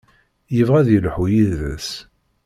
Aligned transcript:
Yebɣa 0.55 0.77
ad 0.81 0.87
yelḥu 0.91 1.25
yid-s. 1.33 1.89